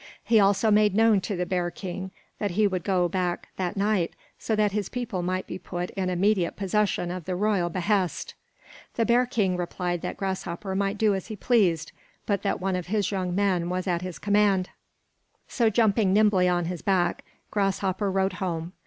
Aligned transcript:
He 0.23 0.39
also 0.39 0.71
made 0.71 0.95
known 0.95 1.21
to 1.21 1.35
the 1.35 1.45
bear 1.45 1.69
king 1.69 2.09
that 2.39 2.49
he 2.49 2.65
would 2.65 2.83
go 2.83 3.07
back 3.07 3.49
that 3.57 3.77
night 3.77 4.15
so 4.39 4.55
that 4.55 4.71
his 4.71 4.89
people 4.89 5.21
might 5.21 5.45
be 5.45 5.59
put 5.59 5.91
in 5.91 6.09
immediate 6.09 6.55
possession 6.55 7.11
of 7.11 7.25
the 7.25 7.35
royal 7.35 7.69
behest. 7.69 8.33
The 8.95 9.05
bear 9.05 9.27
king 9.27 9.55
replied 9.57 10.01
that 10.01 10.17
Grasshopper 10.17 10.73
might 10.73 10.97
do 10.97 11.13
as 11.13 11.27
he 11.27 11.35
pleased, 11.35 11.91
but 12.25 12.41
that 12.41 12.59
one 12.59 12.75
of 12.75 12.87
his 12.87 13.11
young 13.11 13.35
men 13.35 13.69
was 13.69 13.85
at 13.85 14.01
his 14.01 14.17
command; 14.17 14.71
so 15.47 15.69
jumping 15.69 16.13
nimbly 16.13 16.49
on 16.49 16.65
his 16.65 16.81
back, 16.81 17.23
Grasshopper 17.51 18.09
rode 18.09 18.33
home. 18.41 18.73